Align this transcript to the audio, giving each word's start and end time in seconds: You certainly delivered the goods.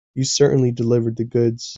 You 0.15 0.23
certainly 0.25 0.71
delivered 0.71 1.17
the 1.17 1.25
goods. 1.25 1.69